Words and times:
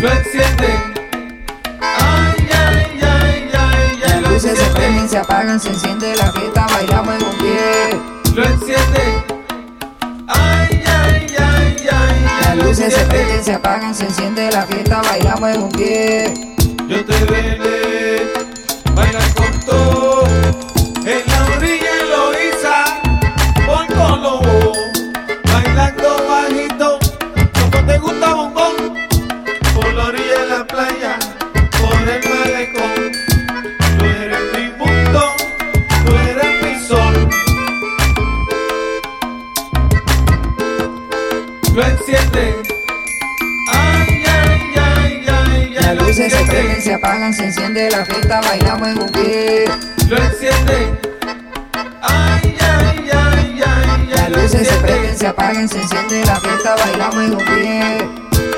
lo 0.00 0.10
enciende. 0.12 0.68
Ay, 1.80 2.48
ay, 2.50 3.00
ay, 3.02 3.50
ay, 3.52 4.00
ay, 4.02 4.22
Las 4.22 4.22
luces 4.32 4.58
se 4.58 4.70
prenden, 4.70 5.08
se 5.08 5.18
apagan, 5.18 5.60
se 5.60 5.68
enciende 5.68 6.16
la 6.16 6.32
fiesta, 6.32 6.66
bailamos 6.70 7.14
en 7.14 7.24
un 7.24 7.38
pie. 7.38 8.00
lo 8.34 8.44
enciende. 8.44 9.24
Ay, 10.26 10.82
ay, 10.86 11.26
ay, 11.38 11.76
ay, 11.88 11.88
ay, 11.90 12.40
Las 12.42 12.56
lo 12.56 12.64
luces 12.64 12.94
se 12.94 13.04
prenden, 13.06 13.44
se 13.44 13.52
apagan, 13.54 13.94
se 13.94 14.04
enciende 14.06 14.50
la 14.50 14.62
fiesta, 14.66 15.02
bailamos 15.02 15.50
en 15.54 15.62
un 15.62 15.72
pie. 15.72 16.34
Yo 16.88 17.04
te 17.04 17.24
veré 17.24 17.89
luces 46.20 46.32
se 46.32 46.40
enciende. 46.40 46.62
prenden, 46.62 46.82
se 46.82 46.94
apagan, 46.94 47.34
se 47.34 47.44
enciende 47.44 47.90
la 47.90 48.04
fiesta, 48.04 48.40
bailamos 48.42 48.88
en 48.88 48.98
un 48.98 49.12
pie. 49.12 49.64
lo 50.08 50.16
enciende. 50.16 51.00
Ay, 52.02 52.56
ay, 52.60 53.10
ay, 53.12 53.12
ay, 53.12 53.62
ay, 53.66 54.08
Las 54.10 54.30
lo 54.30 54.42
luces 54.42 54.68
se 54.68 54.74
prenden, 54.76 55.18
se 55.18 55.26
apagan, 55.26 55.68
se 55.68 55.80
enciende 55.80 56.24
la 56.24 56.36
fiesta, 56.36 56.76
bailamos 56.76 57.24
en 57.24 57.32
un 57.32 57.44
pie. 57.44 58.08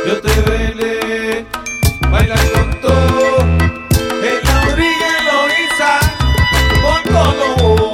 Yo 0.07 0.21
te 0.21 0.41
veré 0.51 1.47
bailar 2.11 2.51
con 2.53 2.81
todo 2.81 3.39
en 3.39 4.45
la 4.45 4.73
orilla 4.73 5.09
Eloísa, 5.21 6.01
por 6.83 7.03
Colobo, 7.13 7.93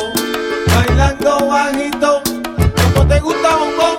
bailando 0.75 1.47
bajito, 1.49 2.23
como 2.95 3.07
te 3.07 3.21
gusta 3.21 3.57
bombón, 3.57 3.99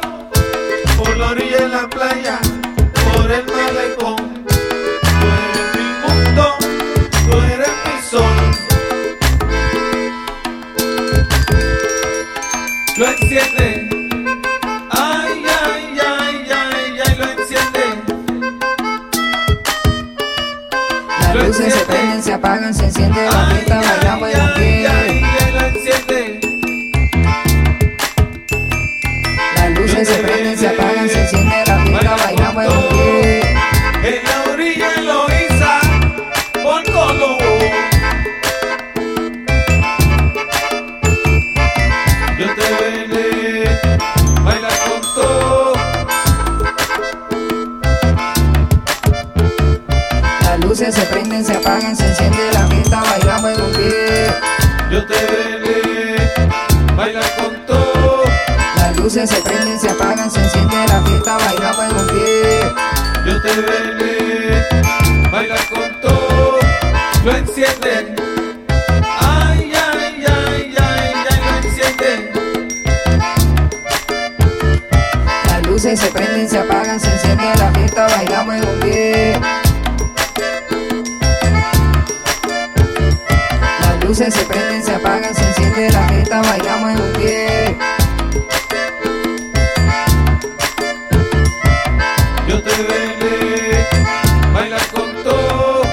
por 0.97 1.17
la 1.17 1.30
orilla 1.30 1.58
de 1.58 1.70
la 1.70 1.88
playa, 1.90 2.40
Lo 13.00 13.08
enciende. 13.08 13.88
Ay, 14.92 15.45
ay, 15.47 16.00
ay, 16.05 16.52
ay, 16.52 17.00
ay, 17.06 17.16
lo 17.17 17.30
enciende. 17.30 17.86
Las 21.22 21.33
luces 21.47 21.73
se 21.73 21.86
prenden, 21.86 22.22
se 22.22 22.33
apagan, 22.33 22.73
se 22.73 22.83
enciende 22.83 23.23
la 23.23 23.45
fiesta, 23.52 23.80
bailamos 23.80 24.30
en 24.33 24.41
un 24.41 24.53
luces 50.90 51.06
se 51.06 51.14
prenden, 51.14 51.45
se 51.45 51.56
apagan, 51.56 51.95
se 51.95 52.08
enciende 52.08 52.52
la 52.52 52.66
fiesta, 52.66 53.02
bailamos 53.02 53.52
en 53.52 53.62
un 53.62 53.72
pie. 53.74 54.25
Yo 54.91 55.06
te 55.06 55.13
veré 55.13 56.50
bailar 56.96 57.36
con 57.38 57.66
todo. 57.68 58.24
Las 58.75 58.97
luces 58.97 59.30
se 59.30 59.40
prenden, 59.41 59.80
se 59.80 59.90
apagan, 59.90 60.31
se 60.31 60.41
enciende 60.41 60.75
la 60.88 61.02
fiesta, 61.03 61.38
bailamos 61.38 61.86
en 61.86 61.96
un 61.96 62.08
pie. 62.08 62.74
Yo 63.24 63.41
te 63.41 63.62
veré 63.62 64.68
bailar 65.31 65.59
con 65.69 66.02
todo. 66.02 66.58
Lo 67.24 67.36
enciende. 67.36 68.16
Ay, 69.19 69.72
ay, 69.75 70.25
ay, 70.28 70.75
ay, 70.75 71.13
ay, 71.30 71.40
lo 71.46 71.68
enciende. 71.68 72.31
Las 75.46 75.68
luces 75.68 76.00
se 76.00 76.08
prenden, 76.08 76.50
se 76.50 76.58
apagan, 76.58 77.00
se 77.00 77.12
enciende 77.12 77.44
la 77.59 77.72
fiesta, 77.74 78.08
bailamos 78.08 78.56
en 78.56 78.68
un 78.68 78.80
pie. 78.80 79.69
Luces 84.19 84.34
se 84.34 84.46
prenden, 84.47 84.84
se 84.84 84.96
apagan, 84.96 85.34
se 85.34 85.44
enciende 85.46 85.90
la 85.91 86.09
fiesta, 86.09 86.41
bailamos 86.41 86.91
en 86.91 87.02
un 87.02 87.13
pie. 87.13 87.78
Yo 92.46 92.62
te 92.62 92.84
veré 92.84 93.88
bailar 94.53 94.88
con 94.91 95.24
todo. 95.24 95.84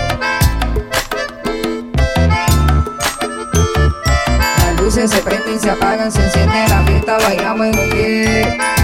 Las 4.59 4.81
luces 4.81 5.09
se 5.09 5.19
prenden, 5.19 5.61
se 5.61 5.71
apagan, 5.71 6.11
se 6.11 6.25
enciende 6.25 6.69
la 6.69 6.83
fiesta, 6.83 7.19
bailamos 7.19 7.67
en 7.69 7.79
un 7.79 7.91
pie. 7.91 8.76